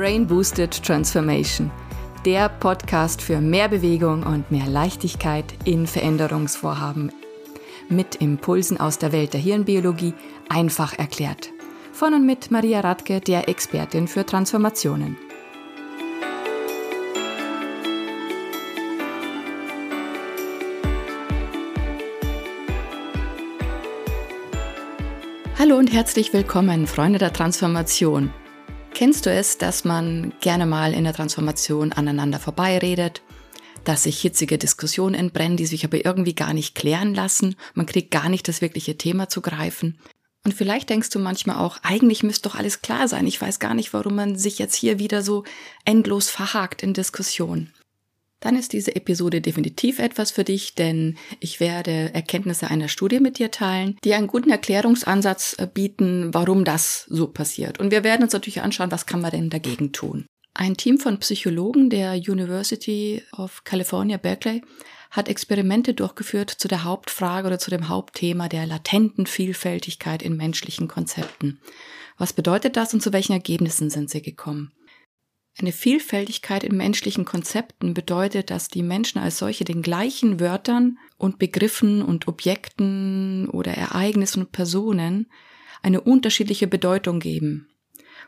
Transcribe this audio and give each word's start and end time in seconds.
Brain 0.00 0.26
Boosted 0.26 0.82
Transformation, 0.82 1.70
der 2.24 2.48
Podcast 2.48 3.20
für 3.20 3.38
mehr 3.38 3.68
Bewegung 3.68 4.22
und 4.22 4.50
mehr 4.50 4.66
Leichtigkeit 4.66 5.44
in 5.66 5.86
Veränderungsvorhaben. 5.86 7.12
Mit 7.90 8.14
Impulsen 8.14 8.80
aus 8.80 8.96
der 8.96 9.12
Welt 9.12 9.34
der 9.34 9.42
Hirnbiologie 9.42 10.14
einfach 10.48 10.98
erklärt. 10.98 11.50
Von 11.92 12.14
und 12.14 12.24
mit 12.24 12.50
Maria 12.50 12.80
Radke, 12.80 13.20
der 13.20 13.46
Expertin 13.50 14.08
für 14.08 14.24
Transformationen. 14.24 15.18
Hallo 25.58 25.76
und 25.76 25.92
herzlich 25.92 26.32
willkommen, 26.32 26.86
Freunde 26.86 27.18
der 27.18 27.34
Transformation. 27.34 28.32
Kennst 29.00 29.24
du 29.24 29.30
es, 29.30 29.56
dass 29.56 29.84
man 29.84 30.34
gerne 30.42 30.66
mal 30.66 30.92
in 30.92 31.04
der 31.04 31.14
Transformation 31.14 31.90
aneinander 31.90 32.38
vorbeiredet, 32.38 33.22
dass 33.82 34.02
sich 34.02 34.20
hitzige 34.20 34.58
Diskussionen 34.58 35.14
entbrennen, 35.14 35.56
die 35.56 35.64
sich 35.64 35.86
aber 35.86 36.04
irgendwie 36.04 36.34
gar 36.34 36.52
nicht 36.52 36.74
klären 36.74 37.14
lassen, 37.14 37.56
man 37.72 37.86
kriegt 37.86 38.10
gar 38.10 38.28
nicht 38.28 38.46
das 38.46 38.60
wirkliche 38.60 38.98
Thema 38.98 39.30
zu 39.30 39.40
greifen. 39.40 39.98
Und 40.44 40.52
vielleicht 40.52 40.90
denkst 40.90 41.08
du 41.08 41.18
manchmal 41.18 41.56
auch, 41.56 41.78
eigentlich 41.82 42.22
müsste 42.22 42.50
doch 42.50 42.56
alles 42.56 42.82
klar 42.82 43.08
sein. 43.08 43.26
Ich 43.26 43.40
weiß 43.40 43.58
gar 43.58 43.72
nicht, 43.72 43.94
warum 43.94 44.16
man 44.16 44.36
sich 44.36 44.58
jetzt 44.58 44.74
hier 44.74 44.98
wieder 44.98 45.22
so 45.22 45.44
endlos 45.86 46.28
verhakt 46.28 46.82
in 46.82 46.92
Diskussionen 46.92 47.72
dann 48.40 48.56
ist 48.56 48.72
diese 48.72 48.96
Episode 48.96 49.40
definitiv 49.40 49.98
etwas 49.98 50.30
für 50.30 50.44
dich, 50.44 50.74
denn 50.74 51.16
ich 51.38 51.60
werde 51.60 52.12
Erkenntnisse 52.14 52.68
einer 52.68 52.88
Studie 52.88 53.20
mit 53.20 53.38
dir 53.38 53.50
teilen, 53.50 53.96
die 54.04 54.14
einen 54.14 54.26
guten 54.26 54.50
Erklärungsansatz 54.50 55.56
äh, 55.58 55.66
bieten, 55.66 56.32
warum 56.34 56.64
das 56.64 57.04
so 57.08 57.28
passiert. 57.28 57.78
Und 57.78 57.90
wir 57.90 58.04
werden 58.04 58.22
uns 58.22 58.32
natürlich 58.32 58.62
anschauen, 58.62 58.90
was 58.90 59.06
kann 59.06 59.20
man 59.20 59.30
denn 59.30 59.50
dagegen 59.50 59.92
tun. 59.92 60.26
Ein 60.54 60.76
Team 60.76 60.98
von 60.98 61.18
Psychologen 61.20 61.90
der 61.90 62.14
University 62.14 63.22
of 63.36 63.62
California, 63.64 64.16
Berkeley, 64.16 64.62
hat 65.10 65.28
Experimente 65.28 65.94
durchgeführt 65.94 66.50
zu 66.50 66.68
der 66.68 66.84
Hauptfrage 66.84 67.46
oder 67.46 67.58
zu 67.58 67.70
dem 67.70 67.88
Hauptthema 67.88 68.48
der 68.48 68.66
latenten 68.66 69.26
Vielfältigkeit 69.26 70.22
in 70.22 70.36
menschlichen 70.36 70.88
Konzepten. 70.88 71.60
Was 72.16 72.32
bedeutet 72.32 72.76
das 72.76 72.94
und 72.94 73.02
zu 73.02 73.12
welchen 73.12 73.32
Ergebnissen 73.32 73.90
sind 73.90 74.10
sie 74.10 74.22
gekommen? 74.22 74.72
Eine 75.60 75.72
Vielfältigkeit 75.72 76.64
in 76.64 76.74
menschlichen 76.74 77.26
Konzepten 77.26 77.92
bedeutet, 77.92 78.48
dass 78.48 78.68
die 78.68 78.82
Menschen 78.82 79.18
als 79.18 79.36
solche 79.36 79.64
den 79.64 79.82
gleichen 79.82 80.40
Wörtern 80.40 80.98
und 81.18 81.38
Begriffen 81.38 82.00
und 82.00 82.28
Objekten 82.28 83.46
oder 83.50 83.72
Ereignissen 83.72 84.44
und 84.44 84.52
Personen 84.52 85.26
eine 85.82 86.00
unterschiedliche 86.00 86.66
Bedeutung 86.66 87.20
geben 87.20 87.68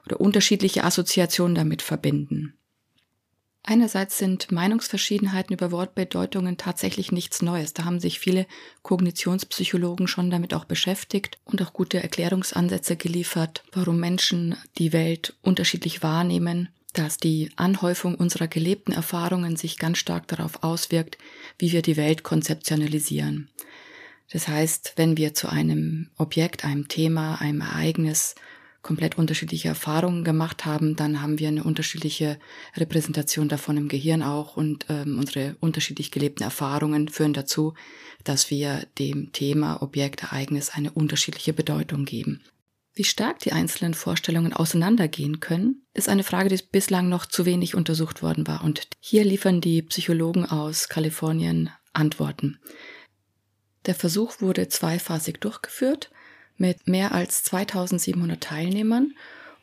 oder 0.05 0.20
unterschiedliche 0.20 0.84
Assoziationen 0.84 1.55
damit 1.55 1.80
verbinden. 1.80 2.52
Einerseits 3.62 4.19
sind 4.19 4.52
Meinungsverschiedenheiten 4.52 5.55
über 5.55 5.70
Wortbedeutungen 5.70 6.58
tatsächlich 6.58 7.12
nichts 7.12 7.41
Neues. 7.41 7.72
Da 7.72 7.84
haben 7.84 8.00
sich 8.00 8.19
viele 8.19 8.46
Kognitionspsychologen 8.83 10.06
schon 10.06 10.30
damit 10.30 10.52
auch 10.52 10.67
beschäftigt 10.67 11.39
und 11.44 11.62
auch 11.62 11.72
gute 11.72 12.02
Erklärungsansätze 12.02 12.96
geliefert, 12.96 13.64
warum 13.72 14.00
Menschen 14.00 14.55
die 14.77 14.92
Welt 14.92 15.39
unterschiedlich 15.41 16.02
wahrnehmen 16.02 16.69
dass 16.93 17.17
die 17.17 17.51
Anhäufung 17.57 18.15
unserer 18.15 18.48
gelebten 18.48 18.93
Erfahrungen 18.93 19.57
sich 19.57 19.79
ganz 19.79 19.98
stark 19.98 20.29
darauf 20.29 20.62
auswirkt, 20.62 21.19
wie 21.59 21.73
wir 21.73 21.83
die 21.83 21.97
Welt 21.97 22.23
konzeptionalisieren. 22.23 23.48
Das 24.31 24.48
heißt, 24.48 24.95
wenn 24.97 25.17
wir 25.17 25.35
zu 25.35 25.48
einem 25.48 26.09
Objekt, 26.17 26.65
einem 26.65 26.89
Thema, 26.89 27.41
einem 27.41 27.61
Ereignis 27.61 28.35
komplett 28.83 29.17
unterschiedliche 29.17 29.69
Erfahrungen 29.69 30.25
gemacht 30.25 30.65
haben, 30.65 30.97
dann 30.97 31.23
haben 31.23 31.39
wir 31.39 31.48
eine 31.48 31.65
unterschiedliche 31.65 32.39
Repräsentation 32.77 33.48
davon 33.48 33.77
im 33.77 33.89
Gehirn 33.89 34.23
auch 34.23 34.57
und 34.57 34.86
ähm, 34.89 35.19
unsere 35.19 35.57
unterschiedlich 35.61 36.11
gelebten 36.11 36.42
Erfahrungen 36.42 37.08
führen 37.08 37.33
dazu, 37.33 37.75
dass 38.25 38.51
wir 38.51 38.86
dem 38.98 39.33
Thema, 39.33 39.83
Objekt, 39.83 40.25
Ereignis 40.25 40.70
eine 40.70 40.91
unterschiedliche 40.91 41.52
Bedeutung 41.52 42.05
geben. 42.05 42.42
Wie 42.95 43.05
stark 43.05 43.39
die 43.39 43.53
einzelnen 43.53 43.95
Vorstellungen 43.95 44.53
auseinandergehen 44.53 45.41
können, 45.41 45.86
ist 45.95 46.08
eine 46.08 46.25
Frage, 46.25 46.51
die 46.51 46.63
bislang 46.63 47.08
noch 47.08 47.25
zu 47.25 47.47
wenig 47.47 47.75
untersucht 47.75 48.23
worden 48.23 48.47
war. 48.47 48.63
Und 48.64 48.86
hier 49.01 49.25
liefern 49.25 49.61
die 49.61 49.83
Psychologen 49.83 50.45
aus 50.45 50.89
Kalifornien 50.89 51.70
Antworten. 51.95 52.58
Der 53.86 53.95
Versuch 53.95 54.41
wurde 54.41 54.69
zweiphasig 54.69 55.41
durchgeführt 55.41 56.11
mit 56.57 56.86
mehr 56.86 57.13
als 57.13 57.42
2700 57.45 58.42
Teilnehmern 58.42 59.14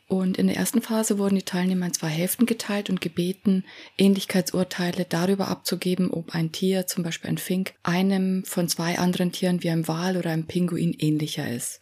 und 0.09 0.39
in 0.39 0.47
der 0.47 0.57
ersten 0.57 0.81
Phase 0.81 1.19
wurden 1.19 1.35
die 1.35 1.43
Teilnehmer 1.43 1.85
in 1.85 1.93
zwei 1.93 2.07
Hälften 2.07 2.47
geteilt 2.47 2.89
und 2.89 2.99
gebeten, 2.99 3.63
Ähnlichkeitsurteile 3.95 5.05
darüber 5.05 5.49
abzugeben, 5.49 6.09
ob 6.09 6.33
ein 6.33 6.51
Tier, 6.51 6.87
zum 6.87 7.03
Beispiel 7.03 7.29
ein 7.29 7.37
Fink, 7.37 7.75
einem 7.83 8.43
von 8.43 8.67
zwei 8.67 8.97
anderen 8.97 9.31
Tieren 9.31 9.61
wie 9.61 9.69
einem 9.69 9.87
Wal 9.87 10.17
oder 10.17 10.31
einem 10.31 10.47
Pinguin 10.47 10.95
ähnlicher 10.97 11.47
ist. 11.47 11.79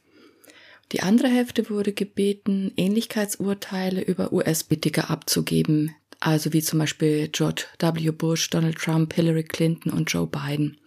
Die 0.94 1.02
andere 1.02 1.28
Hälfte 1.28 1.70
wurde 1.70 1.92
gebeten, 1.92 2.72
Ähnlichkeitsurteile 2.78 4.02
über 4.02 4.32
US-Politiker 4.32 5.10
abzugeben, 5.10 5.94
also 6.20 6.54
wie 6.54 6.62
zum 6.62 6.80
Beispiel 6.80 7.28
George 7.28 7.66
W. 7.80 8.12
Bush, 8.12 8.50
Donald 8.50 8.78
Trump, 8.78 9.14
Hillary 9.14 9.44
Clinton 9.44 9.92
und 9.92 10.12
Joe 10.12 10.28
Biden. 10.28 10.78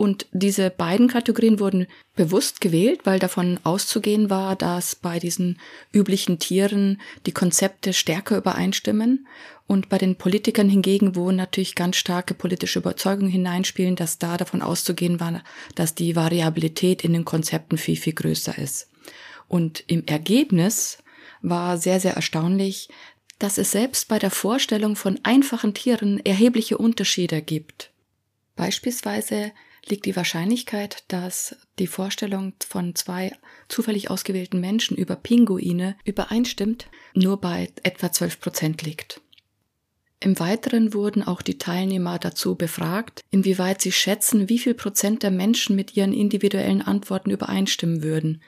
Und 0.00 0.26
diese 0.32 0.70
beiden 0.70 1.08
Kategorien 1.08 1.60
wurden 1.60 1.86
bewusst 2.16 2.62
gewählt, 2.62 3.00
weil 3.04 3.18
davon 3.18 3.60
auszugehen 3.64 4.30
war, 4.30 4.56
dass 4.56 4.96
bei 4.96 5.18
diesen 5.18 5.60
üblichen 5.92 6.38
Tieren 6.38 7.00
die 7.26 7.32
Konzepte 7.32 7.92
stärker 7.92 8.38
übereinstimmen. 8.38 9.26
Und 9.66 9.90
bei 9.90 9.98
den 9.98 10.16
Politikern 10.16 10.70
hingegen, 10.70 11.16
wo 11.16 11.30
natürlich 11.32 11.74
ganz 11.74 11.96
starke 11.96 12.32
politische 12.32 12.78
Überzeugungen 12.78 13.30
hineinspielen, 13.30 13.94
dass 13.94 14.18
da 14.18 14.38
davon 14.38 14.62
auszugehen 14.62 15.20
war, 15.20 15.44
dass 15.74 15.94
die 15.94 16.16
Variabilität 16.16 17.04
in 17.04 17.12
den 17.12 17.26
Konzepten 17.26 17.76
viel, 17.76 17.96
viel 17.96 18.14
größer 18.14 18.56
ist. 18.56 18.89
Und 19.50 19.82
im 19.88 20.06
Ergebnis 20.06 20.98
war 21.42 21.76
sehr, 21.76 21.98
sehr 21.98 22.14
erstaunlich, 22.14 22.88
dass 23.40 23.58
es 23.58 23.72
selbst 23.72 24.06
bei 24.06 24.20
der 24.20 24.30
Vorstellung 24.30 24.94
von 24.94 25.18
einfachen 25.24 25.74
Tieren 25.74 26.24
erhebliche 26.24 26.78
Unterschiede 26.78 27.42
gibt. 27.42 27.90
Beispielsweise 28.54 29.50
liegt 29.88 30.06
die 30.06 30.14
Wahrscheinlichkeit, 30.14 31.02
dass 31.08 31.56
die 31.80 31.88
Vorstellung 31.88 32.52
von 32.64 32.94
zwei 32.94 33.32
zufällig 33.66 34.08
ausgewählten 34.08 34.60
Menschen 34.60 34.96
über 34.96 35.16
Pinguine 35.16 35.96
übereinstimmt, 36.04 36.86
nur 37.14 37.40
bei 37.40 37.72
etwa 37.82 38.12
12 38.12 38.38
Prozent 38.40 38.82
liegt. 38.82 39.20
Im 40.20 40.38
Weiteren 40.38 40.94
wurden 40.94 41.24
auch 41.24 41.42
die 41.42 41.58
Teilnehmer 41.58 42.20
dazu 42.20 42.54
befragt, 42.54 43.22
inwieweit 43.32 43.82
sie 43.82 43.90
schätzen, 43.90 44.48
wie 44.48 44.60
viel 44.60 44.74
Prozent 44.74 45.24
der 45.24 45.32
Menschen 45.32 45.74
mit 45.74 45.96
ihren 45.96 46.12
individuellen 46.12 46.82
Antworten 46.82 47.30
übereinstimmen 47.30 48.04
würden, 48.04 48.42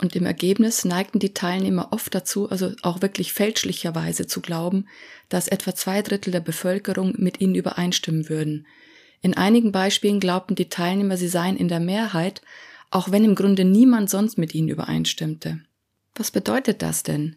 und 0.00 0.14
im 0.14 0.26
Ergebnis 0.26 0.84
neigten 0.84 1.18
die 1.18 1.34
Teilnehmer 1.34 1.88
oft 1.90 2.14
dazu, 2.14 2.48
also 2.50 2.72
auch 2.82 3.02
wirklich 3.02 3.32
fälschlicherweise 3.32 4.26
zu 4.26 4.40
glauben, 4.40 4.86
dass 5.28 5.48
etwa 5.48 5.74
zwei 5.74 6.02
Drittel 6.02 6.30
der 6.30 6.40
Bevölkerung 6.40 7.14
mit 7.16 7.40
ihnen 7.40 7.56
übereinstimmen 7.56 8.28
würden. 8.28 8.66
In 9.20 9.34
einigen 9.34 9.72
Beispielen 9.72 10.20
glaubten 10.20 10.54
die 10.54 10.68
Teilnehmer, 10.68 11.16
sie 11.16 11.28
seien 11.28 11.56
in 11.56 11.68
der 11.68 11.80
Mehrheit, 11.80 12.42
auch 12.90 13.10
wenn 13.10 13.24
im 13.24 13.34
Grunde 13.34 13.64
niemand 13.64 14.08
sonst 14.08 14.38
mit 14.38 14.54
ihnen 14.54 14.68
übereinstimmte. 14.68 15.60
Was 16.14 16.30
bedeutet 16.30 16.82
das 16.82 17.02
denn? 17.02 17.36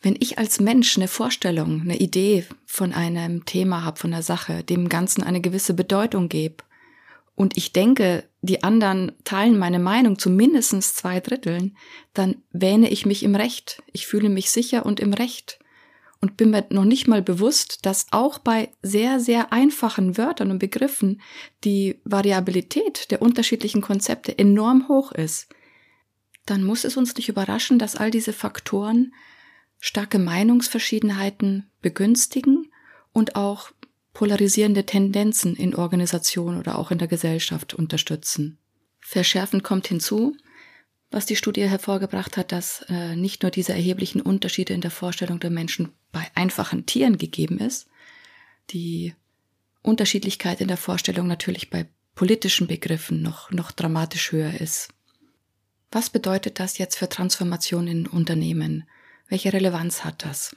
Wenn 0.00 0.16
ich 0.20 0.38
als 0.38 0.60
Mensch 0.60 0.96
eine 0.96 1.08
Vorstellung, 1.08 1.80
eine 1.80 1.96
Idee 1.96 2.46
von 2.66 2.92
einem 2.92 3.44
Thema 3.44 3.84
habe, 3.84 3.98
von 3.98 4.12
der 4.12 4.22
Sache, 4.22 4.62
dem 4.62 4.88
Ganzen 4.88 5.24
eine 5.24 5.40
gewisse 5.40 5.74
Bedeutung 5.74 6.28
gebe, 6.28 6.62
und 7.34 7.56
ich 7.58 7.72
denke, 7.72 8.24
die 8.46 8.62
anderen 8.62 9.12
teilen 9.24 9.58
meine 9.58 9.78
Meinung 9.78 10.18
zu 10.18 10.30
mindestens 10.30 10.94
zwei 10.94 11.20
Dritteln, 11.20 11.76
dann 12.14 12.36
wähne 12.52 12.90
ich 12.90 13.06
mich 13.06 13.22
im 13.22 13.34
Recht. 13.34 13.82
Ich 13.92 14.06
fühle 14.06 14.28
mich 14.28 14.50
sicher 14.50 14.86
und 14.86 15.00
im 15.00 15.12
Recht. 15.12 15.58
Und 16.20 16.38
bin 16.38 16.50
mir 16.50 16.64
noch 16.70 16.86
nicht 16.86 17.06
mal 17.06 17.20
bewusst, 17.20 17.84
dass 17.84 18.06
auch 18.10 18.38
bei 18.38 18.70
sehr, 18.80 19.20
sehr 19.20 19.52
einfachen 19.52 20.16
Wörtern 20.16 20.50
und 20.50 20.58
Begriffen 20.58 21.20
die 21.62 22.00
Variabilität 22.04 23.10
der 23.10 23.20
unterschiedlichen 23.20 23.82
Konzepte 23.82 24.38
enorm 24.38 24.88
hoch 24.88 25.12
ist. 25.12 25.48
Dann 26.46 26.62
muss 26.62 26.84
es 26.84 26.96
uns 26.96 27.14
nicht 27.16 27.28
überraschen, 27.28 27.78
dass 27.78 27.96
all 27.96 28.10
diese 28.10 28.32
Faktoren 28.32 29.12
starke 29.78 30.18
Meinungsverschiedenheiten 30.18 31.70
begünstigen 31.82 32.72
und 33.12 33.36
auch 33.36 33.72
polarisierende 34.16 34.86
Tendenzen 34.86 35.54
in 35.54 35.74
Organisationen 35.74 36.58
oder 36.58 36.78
auch 36.78 36.90
in 36.90 36.96
der 36.96 37.06
Gesellschaft 37.06 37.74
unterstützen. 37.74 38.56
Verschärfend 38.98 39.62
kommt 39.62 39.88
hinzu, 39.88 40.34
was 41.10 41.26
die 41.26 41.36
Studie 41.36 41.68
hervorgebracht 41.68 42.38
hat, 42.38 42.50
dass 42.50 42.80
äh, 42.88 43.14
nicht 43.14 43.42
nur 43.42 43.50
diese 43.50 43.74
erheblichen 43.74 44.22
Unterschiede 44.22 44.72
in 44.72 44.80
der 44.80 44.90
Vorstellung 44.90 45.38
der 45.38 45.50
Menschen 45.50 45.90
bei 46.12 46.26
einfachen 46.34 46.86
Tieren 46.86 47.18
gegeben 47.18 47.58
ist, 47.58 47.88
die 48.70 49.14
Unterschiedlichkeit 49.82 50.62
in 50.62 50.68
der 50.68 50.78
Vorstellung 50.78 51.26
natürlich 51.26 51.68
bei 51.68 51.86
politischen 52.14 52.68
Begriffen 52.68 53.20
noch, 53.20 53.50
noch 53.50 53.70
dramatisch 53.70 54.32
höher 54.32 54.58
ist. 54.58 54.88
Was 55.92 56.08
bedeutet 56.08 56.58
das 56.58 56.78
jetzt 56.78 56.96
für 56.96 57.10
Transformation 57.10 57.86
in 57.86 58.06
Unternehmen? 58.06 58.88
Welche 59.28 59.52
Relevanz 59.52 60.04
hat 60.04 60.24
das? 60.24 60.56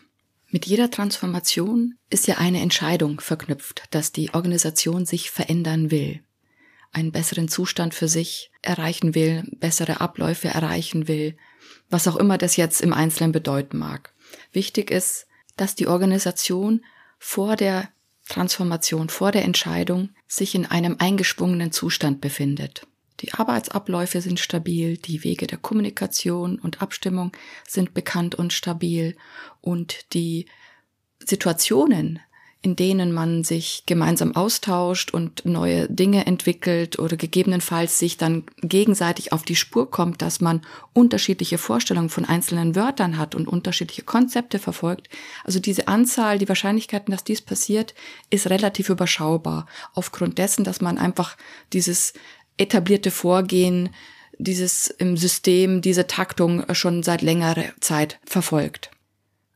Mit 0.52 0.66
jeder 0.66 0.90
Transformation 0.90 1.96
ist 2.10 2.28
ja 2.28 2.38
eine 2.38 2.62
Entscheidung 2.62 3.20
verknüpft, 3.20 3.84
dass 3.92 4.12
die 4.12 4.34
Organisation 4.34 5.06
sich 5.06 5.30
verändern 5.30 5.92
will, 5.92 6.22
einen 6.92 7.12
besseren 7.12 7.48
Zustand 7.48 7.94
für 7.94 8.08
sich 8.08 8.52
erreichen 8.64 9.14
will, 9.14 9.44
bessere 9.58 10.02
Abläufe 10.02 10.48
erreichen 10.48 11.08
will, 11.08 11.38
was 11.90 12.08
auch 12.08 12.16
immer 12.16 12.40
das 12.40 12.56
jetzt 12.56 12.82
im 12.82 12.94
Einzelnen 12.94 13.32
bedeuten 13.32 13.78
mag. 13.78 14.14
Wichtig 14.52 14.90
ist, 14.90 15.28
dass 15.56 15.76
die 15.76 15.88
Organisation 15.88 16.84
vor 17.20 17.56
der 17.56 17.90
Transformation, 18.28 19.10
vor 19.10 19.32
der 19.32 19.44
Entscheidung 19.44 20.10
sich 20.28 20.56
in 20.56 20.66
einem 20.66 20.96
eingeschwungenen 20.98 21.72
Zustand 21.72 22.22
befindet. 22.22 22.88
Die 23.22 23.34
Arbeitsabläufe 23.34 24.22
sind 24.22 24.40
stabil, 24.40 24.98
die 24.98 25.24
Wege 25.24 25.48
der 25.48 25.58
Kommunikation 25.58 26.60
und 26.60 26.82
Abstimmung 26.82 27.32
sind 27.68 27.94
bekannt 27.94 28.36
und 28.36 28.54
stabil 28.54 29.16
und 29.62 30.14
die 30.14 30.46
Situationen, 31.20 32.20
in 32.62 32.76
denen 32.76 33.14
man 33.14 33.46
sich 33.46 33.84
gemeinsam 33.86 34.36
austauscht 34.36 35.14
und 35.14 35.46
neue 35.46 35.88
Dinge 35.88 36.26
entwickelt 36.26 37.00
oder 37.00 37.16
gegebenenfalls 37.16 38.00
sich 38.00 38.18
dann 38.18 38.44
gegenseitig 38.62 39.32
auf 39.32 39.44
die 39.44 39.56
Spur 39.56 39.90
kommt, 39.90 40.22
dass 40.22 40.42
man 40.42 40.62
unterschiedliche 40.94 41.58
Vorstellungen 41.58 42.10
von 42.10 42.26
einzelnen 42.26 42.76
Wörtern 42.76 43.18
hat 43.18 43.34
und 43.34 43.48
unterschiedliche 43.48 44.04
Konzepte 44.04 44.60
verfolgt. 44.60 45.08
Also 45.46 45.60
diese 45.60 45.88
Anzahl, 45.88 46.38
die 46.38 46.50
Wahrscheinlichkeiten, 46.50 47.14
dass 47.14 47.24
dies 47.24 47.42
passiert, 47.42 47.94
ist 48.30 48.50
relativ 48.50 48.90
überschaubar. 48.90 49.66
Aufgrund 49.94 50.38
dessen, 50.38 50.66
dass 50.66 50.82
man 50.82 50.98
einfach 50.98 51.38
dieses 51.72 52.14
etablierte 52.60 53.12
Vorgehen, 53.12 53.90
dieses 54.38 54.88
im 54.88 55.18
System, 55.18 55.82
diese 55.82 56.08
Taktung 56.08 56.64
schon 56.74 57.04
seit 57.04 57.22
längerer 57.22 57.66
Zeit 57.82 58.20
verfolgt. 58.26 58.92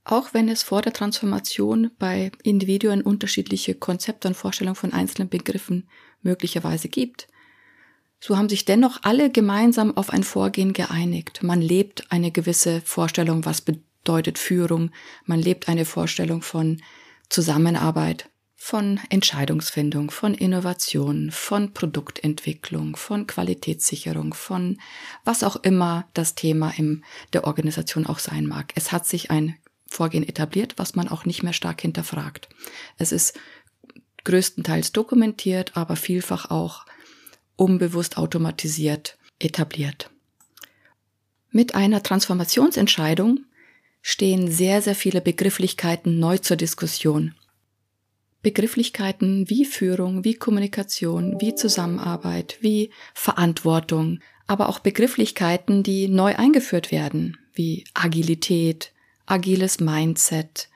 Auch 0.03 0.33
wenn 0.33 0.49
es 0.49 0.63
vor 0.63 0.81
der 0.81 0.91
Transformation 0.91 1.91
bei 1.97 2.31
Individuen 2.43 3.01
unterschiedliche 3.01 3.75
Konzepte 3.75 4.27
und 4.27 4.35
Vorstellungen 4.35 4.75
von 4.75 4.91
einzelnen 4.91 5.29
Begriffen 5.29 5.87
möglicherweise 6.21 6.89
gibt, 6.89 7.27
so 8.19 8.37
haben 8.37 8.49
sich 8.49 8.65
dennoch 8.65 8.99
alle 9.03 9.29
gemeinsam 9.29 9.95
auf 9.97 10.09
ein 10.09 10.23
Vorgehen 10.23 10.73
geeinigt. 10.73 11.43
Man 11.43 11.61
lebt 11.61 12.09
eine 12.09 12.31
gewisse 12.31 12.81
Vorstellung, 12.81 13.45
was 13.45 13.61
bedeutet 13.61 14.37
Führung, 14.37 14.91
man 15.25 15.39
lebt 15.39 15.67
eine 15.69 15.85
Vorstellung 15.85 16.41
von 16.41 16.81
Zusammenarbeit, 17.29 18.29
von 18.65 18.97
Entscheidungsfindung, 19.09 20.09
von 20.09 20.33
Innovation, 20.33 21.31
von 21.31 21.73
Produktentwicklung, 21.73 22.95
von 22.95 23.27
Qualitätssicherung, 23.27 24.33
von 24.33 24.79
was 25.25 25.43
auch 25.43 25.57
immer 25.57 26.07
das 26.13 26.35
Thema 26.35 26.71
in 26.77 27.03
der 27.33 27.43
Organisation 27.43 28.05
auch 28.05 28.19
sein 28.19 28.47
mag. 28.47 28.71
Es 28.75 28.93
hat 28.93 29.05
sich 29.05 29.29
ein 29.29 29.57
Vorgehen 29.85 30.25
etabliert, 30.25 30.75
was 30.77 30.95
man 30.95 31.09
auch 31.09 31.25
nicht 31.25 31.43
mehr 31.43 31.51
stark 31.51 31.81
hinterfragt. 31.81 32.47
Es 32.97 33.11
ist 33.11 33.37
größtenteils 34.23 34.93
dokumentiert, 34.93 35.75
aber 35.75 35.97
vielfach 35.97 36.49
auch 36.49 36.85
unbewusst 37.57 38.15
automatisiert 38.15 39.17
etabliert. 39.39 40.09
Mit 41.51 41.75
einer 41.75 42.01
Transformationsentscheidung 42.01 43.41
stehen 44.01 44.49
sehr, 44.49 44.81
sehr 44.81 44.95
viele 44.95 45.19
Begrifflichkeiten 45.19 46.17
neu 46.17 46.37
zur 46.37 46.55
Diskussion. 46.55 47.35
Begrifflichkeiten 48.43 49.49
wie 49.49 49.65
Führung, 49.65 50.23
wie 50.23 50.35
Kommunikation, 50.35 51.39
wie 51.39 51.55
Zusammenarbeit, 51.55 52.57
wie 52.59 52.91
Verantwortung, 53.13 54.19
aber 54.47 54.69
auch 54.69 54.79
Begrifflichkeiten, 54.79 55.81
die 55.81 56.09
neu 56.09 56.35
eingeführt 56.35 56.91
werden, 56.91 57.37
wie 57.53 57.85
Agilität, 57.93 58.91
agiles 59.25 59.79
Mindset, 59.79 60.69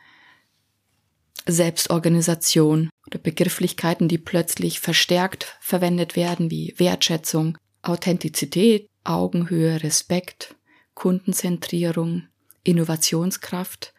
Selbstorganisation 1.46 2.90
oder 3.06 3.20
Begrifflichkeiten, 3.20 4.08
die 4.08 4.18
plötzlich 4.18 4.80
verstärkt 4.80 5.58
verwendet 5.60 6.16
werden, 6.16 6.50
wie 6.50 6.74
Wertschätzung, 6.78 7.58
Authentizität, 7.82 8.88
Augenhöhe, 9.04 9.84
Respekt, 9.84 10.56
Kundenzentrierung, 10.94 12.24
Innovationskraft, 12.64 13.94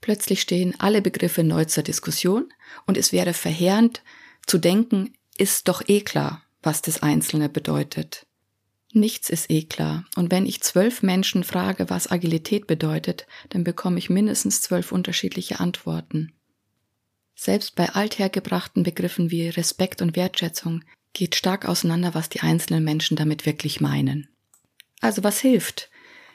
Plötzlich 0.00 0.40
stehen 0.40 0.74
alle 0.78 1.02
Begriffe 1.02 1.44
neu 1.44 1.64
zur 1.66 1.82
Diskussion 1.82 2.52
und 2.86 2.96
es 2.96 3.12
wäre 3.12 3.34
verheerend 3.34 4.02
zu 4.46 4.58
denken, 4.58 5.14
ist 5.36 5.68
doch 5.68 5.82
eh 5.86 6.00
klar, 6.00 6.42
was 6.62 6.82
das 6.82 7.02
Einzelne 7.02 7.48
bedeutet. 7.48 8.26
Nichts 8.92 9.30
ist 9.30 9.50
eh 9.50 9.62
klar. 9.62 10.04
Und 10.16 10.32
wenn 10.32 10.46
ich 10.46 10.62
zwölf 10.62 11.02
Menschen 11.02 11.44
frage, 11.44 11.90
was 11.90 12.10
Agilität 12.10 12.66
bedeutet, 12.66 13.26
dann 13.50 13.62
bekomme 13.62 13.98
ich 13.98 14.10
mindestens 14.10 14.62
zwölf 14.62 14.90
unterschiedliche 14.90 15.60
Antworten. 15.60 16.32
Selbst 17.36 17.76
bei 17.76 17.88
althergebrachten 17.90 18.82
Begriffen 18.82 19.30
wie 19.30 19.48
Respekt 19.48 20.02
und 20.02 20.16
Wertschätzung 20.16 20.82
geht 21.12 21.36
stark 21.36 21.66
auseinander, 21.66 22.14
was 22.14 22.28
die 22.28 22.40
einzelnen 22.40 22.84
Menschen 22.84 23.16
damit 23.16 23.46
wirklich 23.46 23.80
meinen. 23.80 24.28
Also 25.00 25.24
was 25.24 25.40
hilft? 25.40 25.88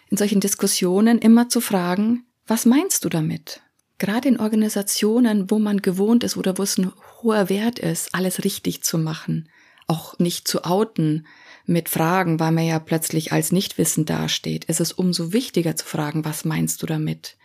In 0.10 0.18
solchen 0.18 0.40
Diskussionen 0.40 1.20
immer 1.20 1.50
zu 1.50 1.62
fragen, 1.62 2.26
was 2.48 2.66
meinst 2.66 3.06
du 3.06 3.10
damit? 3.10 3.62
Gerade 3.98 4.28
in 4.28 4.40
Organisationen, 4.40 5.50
wo 5.50 5.58
man 5.58 5.82
gewohnt 5.82 6.24
ist 6.24 6.38
oder 6.38 6.58
wo 6.58 6.64
es 6.64 6.78
ein 6.78 6.92
hoher 7.22 7.50
Wert 7.50 7.80
ist, 7.80 8.14
alles 8.14 8.44
richtig 8.44 8.84
zu 8.84 8.98
machen, 8.98 9.50
auch 9.88 10.20
nicht 10.20 10.48
zu 10.48 10.66
outen 10.66 11.28
mit 11.66 11.90
Fragen, 11.90 12.40
weil 12.40 12.52
man 12.52 12.66
ja 12.66 12.80
plötzlich 12.80 13.32
als 13.32 13.52
Nichtwissen 13.52 14.06
dasteht, 14.06 14.66
ist 14.66 14.82
es 14.82 14.92
umso 14.92 15.34
wichtiger 15.34 15.76
zu 15.76 15.86
fragen, 15.86 16.26
was 16.26 16.46
meinst 16.46 16.82
du 16.82 16.86
damit? 16.86 17.38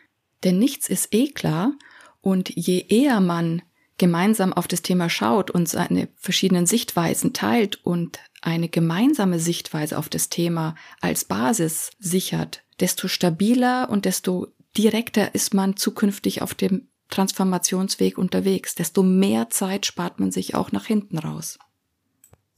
Denn 0.45 0.59
nichts 0.59 0.89
ist 0.89 1.15
eh 1.15 1.29
klar 1.29 1.73
und 2.21 2.51
je 2.55 2.85
eher 2.89 3.21
man 3.21 3.63
gemeinsam 3.99 4.53
auf 4.53 4.67
das 4.67 4.83
Thema 4.83 5.11
schaut 5.11 5.51
und 5.51 5.69
seine 5.69 6.09
verschiedenen 6.17 6.67
Sichtweisen 6.67 7.33
teilt 7.33 7.85
und 7.85 8.19
eine 8.41 8.69
gemeinsame 8.69 9.39
Sichtweise 9.39 9.99
auf 9.99 10.09
das 10.09 10.31
Thema 10.31 10.75
als 11.01 11.27
Basis 11.27 11.91
sichert, 11.99 12.63
desto 12.81 13.09
stabiler 13.09 13.91
und 13.91 14.07
desto 14.07 14.49
direkter 14.77 15.35
ist 15.35 15.55
man 15.55 15.77
zukünftig 15.77 16.43
auf 16.43 16.55
dem 16.55 16.89
Transformationsweg 17.09 18.19
unterwegs, 18.19 18.75
desto 18.75 19.03
mehr 19.03 19.51
Zeit 19.51 19.87
spart 19.87 20.21
man 20.21 20.31
sich 20.31 20.55
auch 20.55 20.73
nach 20.73 20.87
hinten 20.87 21.19
raus. 21.19 21.59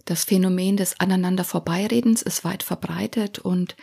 Das 0.04 0.24
Phänomen 0.24 0.76
des 0.76 1.00
aneinander 1.00 1.44
Vorbeiredens 1.44 2.22
ist 2.22 2.44
weit 2.44 2.62
verbreitet 2.62 3.38
und 3.38 3.76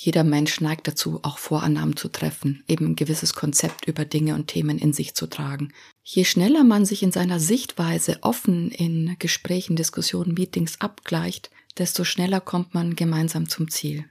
jeder 0.00 0.22
Mensch 0.22 0.60
neigt 0.60 0.86
dazu, 0.86 1.20
auch 1.24 1.38
Vorannahmen 1.38 1.96
zu 1.96 2.08
treffen, 2.08 2.62
eben 2.68 2.86
ein 2.86 2.96
gewisses 2.96 3.34
Konzept 3.34 3.86
über 3.86 4.04
Dinge 4.04 4.36
und 4.36 4.46
Themen 4.46 4.78
in 4.78 4.92
sich 4.92 5.14
zu 5.14 5.26
tragen. 5.26 5.72
Je 6.04 6.24
schneller 6.24 6.62
man 6.62 6.86
sich 6.86 7.02
in 7.02 7.10
seiner 7.10 7.40
Sichtweise 7.40 8.18
offen 8.22 8.70
in 8.70 9.16
Gesprächen, 9.18 9.74
Diskussionen, 9.74 10.34
Meetings 10.34 10.80
abgleicht, 10.80 11.50
desto 11.78 12.04
schneller 12.04 12.40
kommt 12.40 12.74
man 12.74 12.94
gemeinsam 12.94 13.48
zum 13.48 13.70
Ziel. 13.70 14.04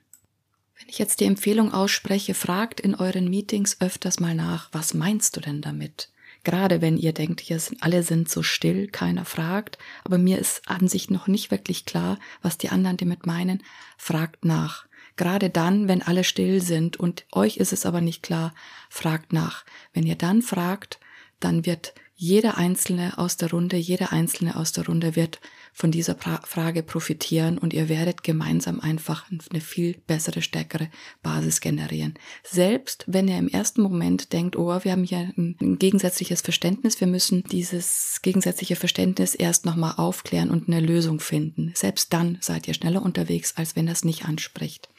Wenn 0.79 0.89
ich 0.89 0.99
jetzt 0.99 1.19
die 1.19 1.25
Empfehlung 1.25 1.73
ausspreche, 1.73 2.33
fragt 2.33 2.79
in 2.79 2.93
euren 2.95 3.29
Meetings 3.29 3.77
öfters 3.79 4.19
mal 4.19 4.35
nach, 4.35 4.69
was 4.71 4.93
meinst 4.93 5.35
du 5.35 5.41
denn 5.41 5.61
damit? 5.61 6.09
Gerade 6.43 6.81
wenn 6.81 6.97
ihr 6.97 7.13
denkt, 7.13 7.41
hier 7.41 7.59
sind, 7.59 7.81
alle 7.81 8.03
sind 8.03 8.29
so 8.29 8.43
still, 8.43 8.87
keiner 8.87 9.25
fragt, 9.25 9.77
aber 10.03 10.17
mir 10.17 10.37
ist 10.37 10.61
an 10.69 10.87
sich 10.87 11.09
noch 11.09 11.27
nicht 11.27 11.51
wirklich 11.51 11.85
klar, 11.85 12.19
was 12.41 12.57
die 12.57 12.69
anderen 12.69 12.97
damit 12.97 13.25
meinen, 13.25 13.63
fragt 13.97 14.45
nach. 14.45 14.85
Gerade 15.15 15.49
dann, 15.49 15.87
wenn 15.87 16.03
alle 16.03 16.23
still 16.23 16.61
sind 16.61 16.95
und 16.97 17.25
euch 17.31 17.57
ist 17.57 17.73
es 17.73 17.85
aber 17.85 18.01
nicht 18.01 18.21
klar, 18.21 18.53
fragt 18.89 19.33
nach. 19.33 19.65
Wenn 19.93 20.05
ihr 20.05 20.15
dann 20.15 20.43
fragt, 20.43 20.99
dann 21.39 21.65
wird 21.65 21.95
jeder 22.19 22.57
Einzelne 22.57 23.19
aus 23.19 23.37
der 23.37 23.51
Runde, 23.51 23.77
jeder 23.77 24.11
Einzelne 24.11 24.55
aus 24.55 24.71
der 24.71 24.87
Runde 24.87 25.15
wird 25.15 25.39
von 25.71 25.91
dieser 25.91 26.15
pra 26.15 26.41
Frage 26.43 26.81
profitieren 26.81 27.59
und 27.59 27.75
ihr 27.75 27.89
werdet 27.89 28.23
gemeinsam 28.23 28.79
einfach 28.79 29.29
eine 29.29 29.61
viel 29.61 29.95
bessere, 30.07 30.41
stärkere 30.41 30.89
Basis 31.21 31.61
generieren. 31.61 32.15
Selbst 32.43 33.03
wenn 33.05 33.27
ihr 33.27 33.37
im 33.37 33.47
ersten 33.47 33.83
Moment 33.83 34.33
denkt, 34.33 34.55
oh, 34.55 34.83
wir 34.83 34.91
haben 34.91 35.03
hier 35.03 35.31
ein, 35.37 35.77
gegensätzliches 35.77 36.41
Verständnis, 36.41 36.99
wir 36.99 37.07
müssen 37.07 37.43
dieses 37.43 38.19
gegensätzliche 38.23 38.75
Verständnis 38.75 39.35
erst 39.35 39.65
nochmal 39.65 39.93
aufklären 39.97 40.49
und 40.49 40.67
eine 40.67 40.79
Lösung 40.79 41.19
finden. 41.19 41.71
Selbst 41.75 42.11
dann 42.13 42.39
seid 42.41 42.67
ihr 42.67 42.73
schneller 42.73 43.03
unterwegs, 43.03 43.53
als 43.57 43.75
wenn 43.75 43.85
das 43.85 44.03
nicht 44.03 44.25
anspricht. 44.25 44.89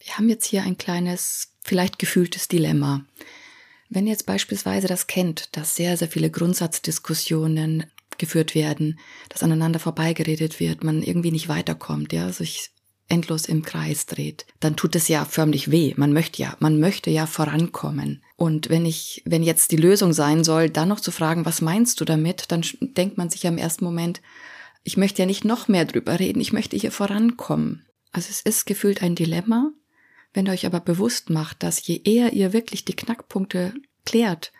Wir 0.00 0.18
haben 0.18 0.28
jetzt 0.28 0.44
hier 0.44 0.64
ein 0.64 0.76
kleines, 0.76 1.54
vielleicht 1.64 1.98
gefühltes 1.98 2.46
Dilemma. 2.46 3.06
Wenn 3.94 4.06
jetzt 4.06 4.24
beispielsweise 4.24 4.88
das 4.88 5.06
kennt, 5.06 5.54
dass 5.54 5.76
sehr, 5.76 5.98
sehr 5.98 6.08
viele 6.08 6.30
Grundsatzdiskussionen 6.30 7.84
geführt 8.16 8.54
werden, 8.54 8.98
dass 9.28 9.42
aneinander 9.42 9.78
vorbeigeredet 9.78 10.60
wird, 10.60 10.82
man 10.82 11.02
irgendwie 11.02 11.30
nicht 11.30 11.48
weiterkommt, 11.48 12.10
ja, 12.14 12.32
sich 12.32 12.70
endlos 13.08 13.44
im 13.44 13.62
Kreis 13.62 14.06
dreht, 14.06 14.46
dann 14.60 14.76
tut 14.76 14.96
es 14.96 15.08
ja 15.08 15.26
förmlich 15.26 15.70
weh. 15.70 15.92
Man 15.98 16.14
möchte 16.14 16.40
ja, 16.40 16.56
man 16.58 16.80
möchte 16.80 17.10
ja 17.10 17.26
vorankommen. 17.26 18.22
Und 18.36 18.70
wenn 18.70 18.86
ich, 18.86 19.20
wenn 19.26 19.42
jetzt 19.42 19.72
die 19.72 19.76
Lösung 19.76 20.14
sein 20.14 20.42
soll, 20.42 20.70
dann 20.70 20.88
noch 20.88 21.00
zu 21.00 21.10
fragen, 21.10 21.44
was 21.44 21.60
meinst 21.60 22.00
du 22.00 22.06
damit, 22.06 22.46
dann 22.48 22.62
denkt 22.80 23.18
man 23.18 23.28
sich 23.28 23.42
ja 23.42 23.50
im 23.50 23.58
ersten 23.58 23.84
Moment, 23.84 24.22
ich 24.84 24.96
möchte 24.96 25.20
ja 25.20 25.26
nicht 25.26 25.44
noch 25.44 25.68
mehr 25.68 25.84
drüber 25.84 26.18
reden, 26.18 26.40
ich 26.40 26.54
möchte 26.54 26.78
hier 26.78 26.92
vorankommen. 26.92 27.84
Also 28.10 28.28
es 28.30 28.40
ist 28.40 28.64
gefühlt 28.64 29.02
ein 29.02 29.14
Dilemma, 29.14 29.70
wenn 30.34 30.46
ihr 30.46 30.52
euch 30.52 30.66
aber 30.66 30.80
bewusst 30.80 31.30
macht, 31.30 31.62
dass 31.62 31.86
je 31.86 32.00
eher 32.04 32.32
ihr 32.32 32.52
wirklich 32.52 32.84
die 32.84 32.96
Knackpunkte 32.96 33.74
klärt, 34.04 34.52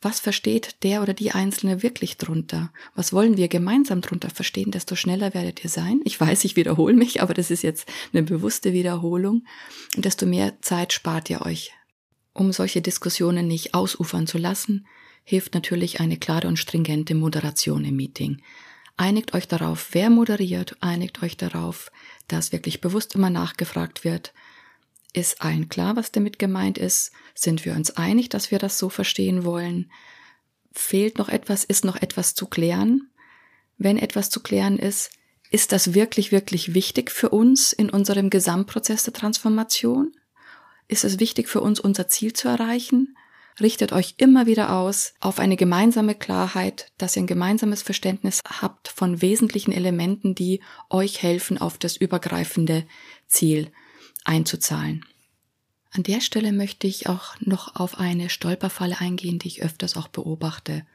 was 0.00 0.20
versteht 0.20 0.82
der 0.82 1.02
oder 1.02 1.14
die 1.14 1.32
Einzelne 1.32 1.82
wirklich 1.82 2.18
drunter? 2.18 2.72
Was 2.94 3.12
wollen 3.12 3.36
wir 3.36 3.48
gemeinsam 3.48 4.02
drunter 4.02 4.28
verstehen? 4.28 4.70
Desto 4.70 4.94
schneller 4.94 5.32
werdet 5.32 5.64
ihr 5.64 5.70
sein. 5.70 6.00
Ich 6.04 6.20
weiß, 6.20 6.44
ich 6.44 6.54
wiederhole 6.54 6.94
mich, 6.94 7.22
aber 7.22 7.32
das 7.32 7.50
ist 7.50 7.62
jetzt 7.62 7.88
eine 8.12 8.22
bewusste 8.22 8.72
Wiederholung. 8.72 9.44
Und 9.96 10.04
desto 10.04 10.26
mehr 10.26 10.60
Zeit 10.60 10.92
spart 10.92 11.30
ihr 11.30 11.42
euch. 11.42 11.72
Um 12.34 12.52
solche 12.52 12.82
Diskussionen 12.82 13.48
nicht 13.48 13.72
ausufern 13.72 14.26
zu 14.26 14.36
lassen, 14.36 14.86
hilft 15.24 15.54
natürlich 15.54 15.98
eine 15.98 16.18
klare 16.18 16.46
und 16.46 16.58
stringente 16.58 17.14
Moderation 17.14 17.84
im 17.84 17.96
Meeting. 17.96 18.42
Einigt 18.98 19.34
euch 19.34 19.48
darauf, 19.48 19.88
wer 19.92 20.10
moderiert, 20.10 20.76
einigt 20.80 21.22
euch 21.22 21.36
darauf, 21.36 21.90
dass 22.28 22.52
wirklich 22.52 22.80
bewusst 22.80 23.14
immer 23.14 23.30
nachgefragt 23.30 24.04
wird. 24.04 24.34
Ist 25.16 25.40
allen 25.40 25.70
klar, 25.70 25.96
was 25.96 26.12
damit 26.12 26.38
gemeint 26.38 26.76
ist? 26.76 27.10
Sind 27.34 27.64
wir 27.64 27.72
uns 27.74 27.90
einig, 27.96 28.28
dass 28.28 28.50
wir 28.50 28.58
das 28.58 28.78
so 28.78 28.90
verstehen 28.90 29.46
wollen? 29.46 29.90
Fehlt 30.72 31.16
noch 31.16 31.30
etwas? 31.30 31.64
Ist 31.64 31.86
noch 31.86 31.96
etwas 31.96 32.34
zu 32.34 32.46
klären? 32.46 33.08
Wenn 33.78 33.96
etwas 33.96 34.28
zu 34.28 34.40
klären 34.40 34.78
ist, 34.78 35.10
ist 35.50 35.72
das 35.72 35.94
wirklich, 35.94 36.32
wirklich 36.32 36.74
wichtig 36.74 37.10
für 37.10 37.30
uns 37.30 37.72
in 37.72 37.88
unserem 37.88 38.28
Gesamtprozess 38.28 39.04
der 39.04 39.14
Transformation? 39.14 40.12
Ist 40.86 41.02
es 41.02 41.18
wichtig 41.18 41.48
für 41.48 41.62
uns, 41.62 41.80
unser 41.80 42.08
Ziel 42.08 42.34
zu 42.34 42.48
erreichen? 42.48 43.16
richtet 43.58 43.92
euch 43.92 44.16
immer 44.18 44.44
wieder 44.44 44.70
aus 44.70 45.14
auf 45.20 45.38
eine 45.38 45.56
gemeinsame 45.56 46.14
Klarheit, 46.14 46.92
dass 46.98 47.16
ihr 47.16 47.22
ein 47.22 47.26
gemeinsames 47.26 47.80
Verständnis 47.80 48.42
habt 48.44 48.88
von 48.88 49.22
wesentlichen 49.22 49.72
Elementen, 49.72 50.34
die 50.34 50.60
euch 50.90 51.22
helfen, 51.22 51.56
auf 51.56 51.78
das 51.78 51.96
übergreifende 51.96 52.86
Ziel 53.26 53.72
einzuzahlen. 54.26 55.04
An 55.92 56.02
der 56.02 56.20
Stelle 56.20 56.52
möchte 56.52 56.86
ich 56.86 57.08
auch 57.08 57.36
noch 57.40 57.76
auf 57.76 57.98
eine 57.98 58.28
Stolperfalle 58.28 59.00
eingehen, 59.00 59.38
die 59.38 59.48
ich 59.48 59.62
öfters 59.62 59.96
auch 59.96 60.08
beobachte. 60.08 60.86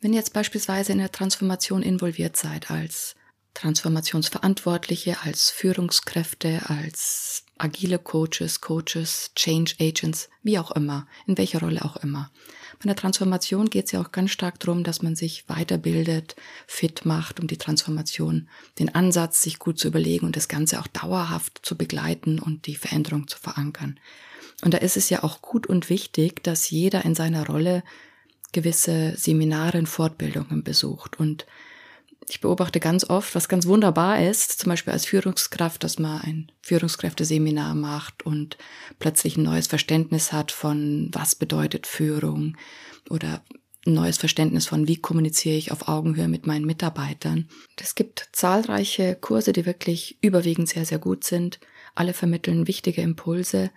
Wenn 0.00 0.12
ihr 0.12 0.18
jetzt 0.18 0.32
beispielsweise 0.32 0.92
in 0.92 0.98
der 0.98 1.12
Transformation 1.12 1.82
involviert 1.82 2.36
seid 2.36 2.70
als 2.70 3.14
Transformationsverantwortliche, 3.54 5.18
als 5.22 5.50
Führungskräfte, 5.50 6.62
als 6.66 7.44
agile 7.58 7.98
Coaches, 7.98 8.60
Coaches, 8.60 9.30
Change 9.34 9.74
Agents, 9.80 10.28
wie 10.42 10.58
auch 10.58 10.70
immer, 10.70 11.06
in 11.26 11.36
welcher 11.38 11.60
Rolle 11.60 11.84
auch 11.84 11.96
immer. 11.96 12.30
Bei 12.78 12.86
der 12.86 12.96
Transformation 12.96 13.70
geht 13.70 13.86
es 13.86 13.92
ja 13.92 14.00
auch 14.00 14.12
ganz 14.12 14.30
stark 14.30 14.60
darum, 14.60 14.84
dass 14.84 15.02
man 15.02 15.16
sich 15.16 15.48
weiterbildet, 15.48 16.36
fit 16.66 17.04
macht, 17.04 17.40
um 17.40 17.46
die 17.46 17.56
Transformation, 17.56 18.48
den 18.78 18.94
Ansatz 18.94 19.42
sich 19.42 19.58
gut 19.58 19.78
zu 19.78 19.88
überlegen 19.88 20.26
und 20.26 20.36
das 20.36 20.48
Ganze 20.48 20.80
auch 20.80 20.86
dauerhaft 20.86 21.60
zu 21.62 21.76
begleiten 21.76 22.38
und 22.38 22.66
die 22.66 22.76
Veränderung 22.76 23.26
zu 23.26 23.38
verankern. 23.38 23.98
Und 24.62 24.74
da 24.74 24.78
ist 24.78 24.96
es 24.96 25.10
ja 25.10 25.22
auch 25.22 25.42
gut 25.42 25.66
und 25.66 25.88
wichtig, 25.88 26.42
dass 26.42 26.70
jeder 26.70 27.04
in 27.04 27.14
seiner 27.14 27.46
Rolle 27.46 27.82
gewisse 28.52 29.14
Seminare 29.16 29.78
und 29.78 29.88
Fortbildungen 29.88 30.62
besucht 30.62 31.18
und 31.18 31.46
ich 32.28 32.40
beobachte 32.40 32.80
ganz 32.80 33.08
oft, 33.08 33.34
was 33.34 33.48
ganz 33.48 33.66
wunderbar 33.66 34.22
ist, 34.22 34.60
zum 34.60 34.70
Beispiel 34.70 34.92
als 34.92 35.06
Führungskraft, 35.06 35.82
dass 35.82 35.98
man 35.98 36.20
ein 36.20 36.52
Führungskräfteseminar 36.62 37.74
macht 37.74 38.24
und 38.24 38.58
plötzlich 38.98 39.36
ein 39.36 39.44
neues 39.44 39.66
Verständnis 39.66 40.32
hat 40.32 40.52
von, 40.52 41.10
was 41.12 41.34
bedeutet 41.34 41.86
Führung 41.86 42.56
oder 43.08 43.42
ein 43.86 43.94
neues 43.94 44.18
Verständnis 44.18 44.66
von, 44.66 44.86
wie 44.88 44.98
kommuniziere 44.98 45.56
ich 45.56 45.72
auf 45.72 45.88
Augenhöhe 45.88 46.28
mit 46.28 46.46
meinen 46.46 46.66
Mitarbeitern. 46.66 47.48
Es 47.80 47.94
gibt 47.94 48.28
zahlreiche 48.32 49.14
Kurse, 49.14 49.52
die 49.52 49.66
wirklich 49.66 50.18
überwiegend 50.20 50.68
sehr, 50.68 50.84
sehr 50.84 50.98
gut 50.98 51.24
sind. 51.24 51.58
Alle 51.94 52.12
vermitteln 52.12 52.66
wichtige 52.66 53.00
Impulse 53.00 53.70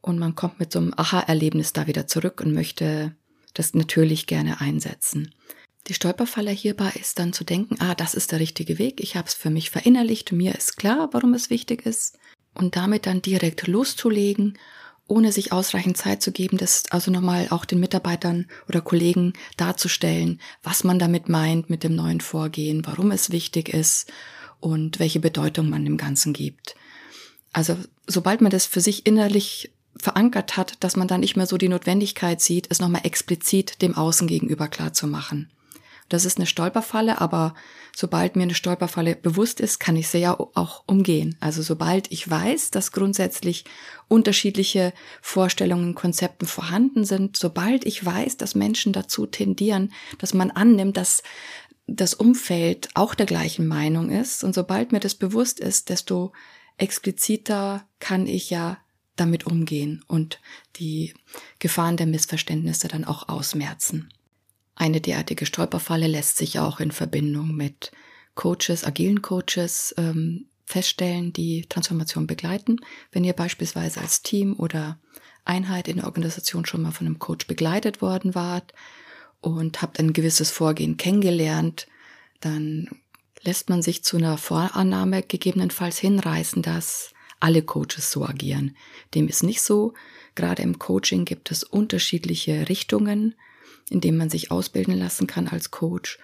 und 0.00 0.18
man 0.18 0.34
kommt 0.34 0.58
mit 0.58 0.72
so 0.72 0.80
einem 0.80 0.94
Aha-Erlebnis 0.96 1.72
da 1.72 1.86
wieder 1.86 2.06
zurück 2.06 2.40
und 2.40 2.52
möchte 2.52 3.14
das 3.54 3.74
natürlich 3.74 4.26
gerne 4.26 4.60
einsetzen. 4.60 5.32
Die 5.92 5.96
Stolperfalle 5.96 6.52
hierbei 6.52 6.90
ist 6.98 7.18
dann 7.18 7.34
zu 7.34 7.44
denken, 7.44 7.76
ah, 7.80 7.94
das 7.94 8.14
ist 8.14 8.32
der 8.32 8.40
richtige 8.40 8.78
Weg, 8.78 9.02
ich 9.02 9.14
habe 9.14 9.28
es 9.28 9.34
für 9.34 9.50
mich 9.50 9.68
verinnerlicht, 9.68 10.32
mir 10.32 10.54
ist 10.54 10.78
klar, 10.78 11.10
warum 11.12 11.34
es 11.34 11.50
wichtig 11.50 11.84
ist, 11.84 12.16
und 12.54 12.76
damit 12.76 13.04
dann 13.04 13.20
direkt 13.20 13.66
loszulegen, 13.66 14.58
ohne 15.06 15.32
sich 15.32 15.52
ausreichend 15.52 15.98
Zeit 15.98 16.22
zu 16.22 16.32
geben, 16.32 16.56
das 16.56 16.84
also 16.88 17.10
nochmal 17.10 17.48
auch 17.50 17.66
den 17.66 17.78
Mitarbeitern 17.78 18.46
oder 18.70 18.80
Kollegen 18.80 19.34
darzustellen, 19.58 20.40
was 20.62 20.82
man 20.82 20.98
damit 20.98 21.28
meint 21.28 21.68
mit 21.68 21.84
dem 21.84 21.94
neuen 21.94 22.22
Vorgehen, 22.22 22.86
warum 22.86 23.10
es 23.10 23.30
wichtig 23.30 23.68
ist 23.68 24.10
und 24.60 24.98
welche 24.98 25.20
Bedeutung 25.20 25.68
man 25.68 25.84
dem 25.84 25.98
Ganzen 25.98 26.32
gibt. 26.32 26.74
Also 27.52 27.76
sobald 28.06 28.40
man 28.40 28.50
das 28.50 28.64
für 28.64 28.80
sich 28.80 29.04
innerlich 29.04 29.70
verankert 29.98 30.56
hat, 30.56 30.82
dass 30.82 30.96
man 30.96 31.06
dann 31.06 31.20
nicht 31.20 31.36
mehr 31.36 31.46
so 31.46 31.58
die 31.58 31.68
Notwendigkeit 31.68 32.40
sieht, 32.40 32.68
es 32.70 32.80
nochmal 32.80 33.04
explizit 33.04 33.82
dem 33.82 33.94
Außen 33.94 34.26
gegenüber 34.26 34.68
klar 34.68 34.94
zu 34.94 35.06
machen. 35.06 35.50
Das 36.12 36.26
ist 36.26 36.36
eine 36.36 36.44
Stolperfalle, 36.44 37.22
aber 37.22 37.54
sobald 37.96 38.36
mir 38.36 38.42
eine 38.42 38.54
Stolperfalle 38.54 39.16
bewusst 39.16 39.60
ist, 39.60 39.78
kann 39.80 39.96
ich 39.96 40.08
sie 40.08 40.18
ja 40.18 40.38
auch 40.38 40.84
umgehen. 40.86 41.38
Also 41.40 41.62
sobald 41.62 42.12
ich 42.12 42.28
weiß, 42.28 42.70
dass 42.70 42.92
grundsätzlich 42.92 43.64
unterschiedliche 44.08 44.92
Vorstellungen, 45.22 45.94
Konzepten 45.94 46.44
vorhanden 46.44 47.06
sind, 47.06 47.38
sobald 47.38 47.86
ich 47.86 48.04
weiß, 48.04 48.36
dass 48.36 48.54
Menschen 48.54 48.92
dazu 48.92 49.24
tendieren, 49.24 49.90
dass 50.18 50.34
man 50.34 50.50
annimmt, 50.50 50.98
dass 50.98 51.22
das 51.86 52.12
Umfeld 52.12 52.90
auch 52.92 53.14
der 53.14 53.26
gleichen 53.26 53.66
Meinung 53.66 54.10
ist 54.10 54.44
und 54.44 54.54
sobald 54.54 54.92
mir 54.92 55.00
das 55.00 55.14
bewusst 55.14 55.60
ist, 55.60 55.88
desto 55.88 56.32
expliziter 56.76 57.86
kann 58.00 58.26
ich 58.26 58.50
ja 58.50 58.76
damit 59.16 59.46
umgehen 59.46 60.04
und 60.08 60.40
die 60.76 61.14
Gefahren 61.58 61.96
der 61.96 62.06
Missverständnisse 62.06 62.88
dann 62.88 63.06
auch 63.06 63.30
ausmerzen. 63.30 64.12
Eine 64.74 65.00
derartige 65.00 65.46
Stolperfalle 65.46 66.06
lässt 66.06 66.38
sich 66.38 66.58
auch 66.58 66.80
in 66.80 66.92
Verbindung 66.92 67.54
mit 67.54 67.92
Coaches, 68.34 68.84
agilen 68.84 69.22
Coaches 69.22 69.94
ähm, 69.98 70.46
feststellen, 70.64 71.32
die 71.32 71.66
Transformation 71.68 72.26
begleiten. 72.26 72.78
Wenn 73.10 73.24
ihr 73.24 73.34
beispielsweise 73.34 74.00
als 74.00 74.22
Team 74.22 74.54
oder 74.58 74.98
Einheit 75.44 75.88
in 75.88 75.96
der 75.96 76.06
Organisation 76.06 76.64
schon 76.64 76.82
mal 76.82 76.92
von 76.92 77.06
einem 77.06 77.18
Coach 77.18 77.46
begleitet 77.46 78.00
worden 78.00 78.34
wart 78.34 78.72
und 79.40 79.82
habt 79.82 79.98
ein 79.98 80.12
gewisses 80.12 80.50
Vorgehen 80.50 80.96
kennengelernt, 80.96 81.88
dann 82.40 82.88
lässt 83.42 83.68
man 83.68 83.82
sich 83.82 84.04
zu 84.04 84.16
einer 84.16 84.38
Vorannahme 84.38 85.22
gegebenenfalls 85.22 85.98
hinreißen, 85.98 86.62
dass 86.62 87.12
alle 87.40 87.62
Coaches 87.62 88.10
so 88.10 88.24
agieren. 88.24 88.76
Dem 89.14 89.28
ist 89.28 89.42
nicht 89.42 89.60
so. 89.60 89.94
Gerade 90.36 90.62
im 90.62 90.78
Coaching 90.78 91.24
gibt 91.24 91.50
es 91.50 91.64
unterschiedliche 91.64 92.68
Richtungen 92.68 93.34
in 93.90 94.00
dem 94.00 94.16
man 94.16 94.30
sich 94.30 94.50
ausbilden 94.50 94.96
lassen 94.96 95.26
kann 95.26 95.48
als 95.48 95.70
Coach. 95.70 96.18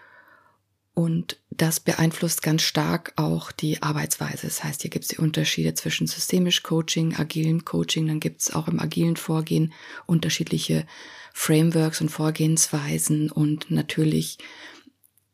Und 0.94 1.40
das 1.50 1.78
beeinflusst 1.78 2.42
ganz 2.42 2.62
stark 2.62 3.12
auch 3.14 3.52
die 3.52 3.82
Arbeitsweise. 3.82 4.48
Das 4.48 4.64
heißt, 4.64 4.82
hier 4.82 4.90
gibt 4.90 5.04
es 5.04 5.10
die 5.10 5.18
Unterschiede 5.18 5.74
zwischen 5.74 6.08
systemisch 6.08 6.64
Coaching, 6.64 7.14
agilem 7.14 7.64
Coaching, 7.64 8.08
dann 8.08 8.18
gibt 8.18 8.40
es 8.40 8.52
auch 8.52 8.66
im 8.66 8.80
agilen 8.80 9.16
Vorgehen 9.16 9.72
unterschiedliche 10.06 10.86
Frameworks 11.32 12.00
und 12.00 12.08
Vorgehensweisen 12.08 13.30
und 13.30 13.70
natürlich 13.70 14.38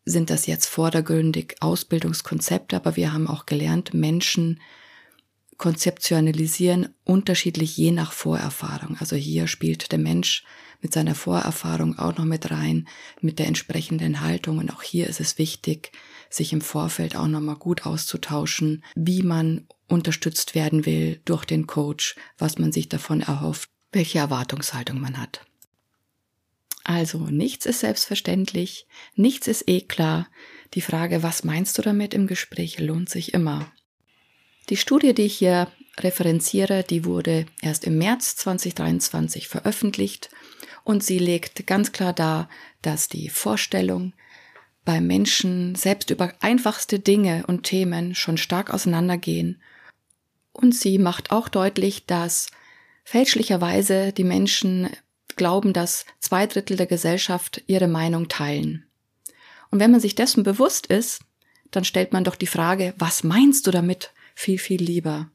sind 0.04 0.28
das 0.28 0.47
jetzt 0.47 0.66
vordergründig 0.66 1.57
Ausbildungskonzepte, 1.61 2.76
aber 2.76 2.97
wir 2.97 3.12
haben 3.14 3.26
auch 3.26 3.47
gelernt, 3.47 3.95
Menschen 3.95 4.61
konzeptionalisieren 5.64 6.90
unterschiedlich 7.04 7.75
je 7.78 7.90
nach 7.90 8.12
Vorerfahrung. 8.12 8.99
Also 9.00 9.16
hier 9.16 9.47
spielt 9.47 9.92
der 9.92 9.99
Mensch 9.99 10.44
mit 10.83 10.92
seiner 10.92 11.14
Vorerfahrung 11.14 11.99
auch 11.99 12.18
noch 12.18 12.26
mit 12.26 12.50
rein, 12.50 12.87
mit 13.23 13.38
der 13.38 13.47
entsprechenden 13.47 14.21
Haltung. 14.21 14.59
Und 14.59 14.71
auch 14.75 14.83
hier 14.83 15.06
ist 15.06 15.21
es 15.21 15.38
wichtig, 15.38 15.90
sich 16.28 16.52
im 16.52 16.61
Vorfeld 16.61 17.16
auch 17.16 17.28
nochmal 17.28 17.56
gut 17.56 17.87
auszutauschen, 17.87 18.85
wie 18.94 19.23
man 19.23 19.66
unterstützt 19.88 20.54
werden 20.54 20.85
will 20.85 21.23
durch 21.25 21.47
den 21.47 21.66
Coach, 21.66 22.14
was 22.37 22.59
man 22.59 22.71
sich 22.71 22.90
davon 22.90 23.23
erhofft, 23.23 23.71
welche 23.90 24.18
Erwartungshaltung 24.18 25.00
man 25.00 25.18
hat. 25.18 25.47
Also 26.85 27.21
nichts 27.21 27.64
ist 27.64 27.80
selbstverständlich, 27.80 28.87
nichts 29.14 29.47
ist 29.47 29.66
eh 29.66 29.80
klar. 29.80 30.28
Die 30.75 30.83
Frage, 30.83 31.23
was 31.23 31.42
meinst 31.42 31.78
du 31.78 31.80
damit 31.80 32.12
im 32.12 32.26
Gespräch, 32.26 32.78
lohnt 32.80 33.09
sich 33.09 33.33
immer. 33.33 33.73
Die 34.71 34.76
Studie, 34.76 35.14
die 35.14 35.23
ich 35.23 35.37
hier 35.37 35.68
referenziere, 35.99 36.85
die 36.85 37.04
wurde 37.04 37.47
erst 37.61 37.85
im 37.85 37.99
März 37.99 38.37
2023 38.37 39.49
veröffentlicht 39.49 40.30
und 40.85 41.04
sie 41.04 41.18
legt 41.18 41.66
ganz 41.66 41.92
klar 41.92 42.12
dar, 42.12 42.49
dass 42.83 43.09
die 43.09 43.28
Vorstellung 43.28 44.12
bei 44.85 45.00
Menschen 45.00 45.75
selbst 45.75 46.11
über 46.11 46.33
einfachste 46.40 46.99
Dinge 46.99 47.44
und 47.47 47.64
Themen 47.64 48.14
schon 48.14 48.37
stark 48.37 48.73
auseinandergehen. 48.73 49.61
Und 50.52 50.75
sie 50.75 50.99
macht 50.99 51.30
auch 51.30 51.49
deutlich, 51.49 52.06
dass 52.06 52.50
fälschlicherweise 53.02 54.12
die 54.12 54.25
Menschen 54.25 54.90
glauben, 55.37 55.73
dass 55.73 56.04
zwei 56.21 56.47
Drittel 56.47 56.76
der 56.76 56.87
Gesellschaft 56.87 57.62
ihre 57.66 57.88
Meinung 57.88 58.28
teilen. 58.28 58.87
Und 59.71 59.80
wenn 59.80 59.90
man 59.90 60.00
sich 60.00 60.14
dessen 60.14 60.42
bewusst 60.42 60.87
ist, 60.87 61.23
dann 61.71 61.85
stellt 61.85 62.12
man 62.12 62.25
doch 62.25 62.37
die 62.37 62.47
Frage, 62.47 62.94
was 62.99 63.25
meinst 63.25 63.66
du 63.66 63.71
damit, 63.71 64.12
viel, 64.35 64.59
viel 64.59 64.83
lieber. 64.83 65.31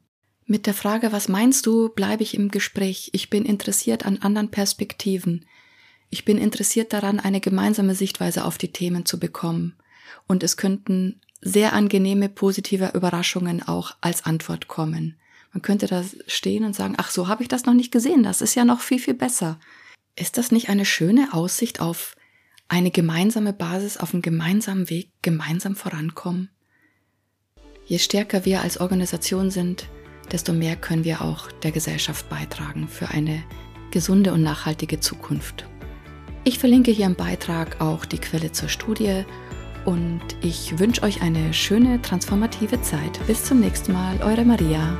Mit 0.46 0.66
der 0.66 0.74
Frage, 0.74 1.12
was 1.12 1.28
meinst 1.28 1.66
du, 1.66 1.88
bleibe 1.90 2.22
ich 2.22 2.34
im 2.34 2.50
Gespräch. 2.50 3.10
Ich 3.12 3.30
bin 3.30 3.44
interessiert 3.44 4.04
an 4.04 4.18
anderen 4.18 4.50
Perspektiven. 4.50 5.46
Ich 6.08 6.24
bin 6.24 6.38
interessiert 6.38 6.92
daran, 6.92 7.20
eine 7.20 7.40
gemeinsame 7.40 7.94
Sichtweise 7.94 8.44
auf 8.44 8.58
die 8.58 8.72
Themen 8.72 9.06
zu 9.06 9.20
bekommen. 9.20 9.76
Und 10.26 10.42
es 10.42 10.56
könnten 10.56 11.20
sehr 11.40 11.72
angenehme, 11.72 12.28
positive 12.28 12.92
Überraschungen 12.94 13.62
auch 13.62 13.96
als 14.00 14.24
Antwort 14.24 14.68
kommen. 14.68 15.16
Man 15.52 15.62
könnte 15.62 15.86
da 15.86 16.04
stehen 16.26 16.64
und 16.64 16.74
sagen, 16.74 16.94
ach 16.96 17.10
so 17.10 17.28
habe 17.28 17.42
ich 17.42 17.48
das 17.48 17.64
noch 17.64 17.74
nicht 17.74 17.92
gesehen, 17.92 18.22
das 18.22 18.40
ist 18.40 18.54
ja 18.54 18.64
noch 18.64 18.80
viel, 18.80 18.98
viel 18.98 19.14
besser. 19.14 19.58
Ist 20.16 20.38
das 20.38 20.52
nicht 20.52 20.68
eine 20.68 20.84
schöne 20.84 21.32
Aussicht 21.32 21.80
auf 21.80 22.16
eine 22.68 22.90
gemeinsame 22.90 23.52
Basis, 23.52 23.96
auf 23.96 24.12
einen 24.12 24.22
gemeinsamen 24.22 24.90
Weg, 24.90 25.10
gemeinsam 25.22 25.74
vorankommen? 25.74 26.50
Je 27.90 27.98
stärker 27.98 28.44
wir 28.44 28.62
als 28.62 28.78
Organisation 28.78 29.50
sind, 29.50 29.88
desto 30.30 30.52
mehr 30.52 30.76
können 30.76 31.02
wir 31.02 31.22
auch 31.22 31.50
der 31.50 31.72
Gesellschaft 31.72 32.28
beitragen 32.28 32.86
für 32.86 33.08
eine 33.08 33.42
gesunde 33.90 34.32
und 34.32 34.44
nachhaltige 34.44 35.00
Zukunft. 35.00 35.66
Ich 36.44 36.60
verlinke 36.60 36.92
hier 36.92 37.06
im 37.06 37.16
Beitrag 37.16 37.80
auch 37.80 38.04
die 38.04 38.18
Quelle 38.18 38.52
zur 38.52 38.68
Studie 38.68 39.24
und 39.86 40.20
ich 40.40 40.78
wünsche 40.78 41.02
euch 41.02 41.20
eine 41.20 41.52
schöne 41.52 42.00
transformative 42.00 42.80
Zeit. 42.80 43.18
Bis 43.26 43.44
zum 43.44 43.58
nächsten 43.58 43.92
Mal, 43.92 44.22
eure 44.22 44.44
Maria. 44.44 44.96